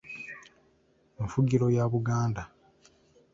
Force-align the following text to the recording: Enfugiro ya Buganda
Enfugiro 1.21 1.67
ya 1.75 1.85
Buganda 1.91 2.43